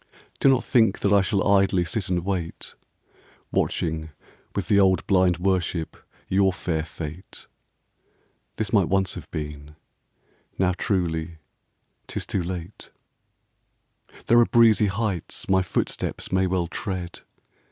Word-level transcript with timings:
Do 0.39 0.49
not 0.49 0.63
think 0.63 1.01
that 1.01 1.13
I 1.13 1.21
shall 1.21 1.47
idly 1.47 1.85
Sit 1.85 2.09
and 2.09 2.25
wait, 2.25 2.73
Watching, 3.51 4.09
with 4.55 4.67
the 4.67 4.79
old 4.79 5.05
blind 5.05 5.37
worship. 5.37 5.95
Your 6.27 6.51
fair 6.51 6.83
fate. 6.83 7.45
This 8.55 8.73
might 8.73 8.89
once 8.89 9.13
have 9.13 9.29
been; 9.29 9.75
now, 10.57 10.73
truly, 10.75 11.37
'T 12.07 12.17
is 12.17 12.25
too 12.25 12.41
late. 12.41 12.89
15 12.89 12.89
THE 12.89 12.89
LAST 12.89 12.89
WORDS 12.89 13.71
OF 14.01 14.07
THE 14.07 14.07
ROMANCE. 14.07 14.25
There 14.25 14.39
are 14.39 14.55
breezy 14.59 14.87
heights 14.87 15.47
my 15.47 15.61
footsteps 15.61 16.31
Well 16.31 16.61
may 16.63 16.67
tread. 16.69 17.19